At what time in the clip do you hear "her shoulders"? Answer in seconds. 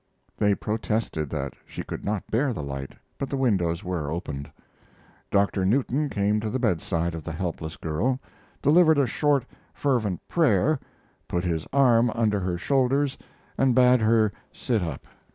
12.39-13.15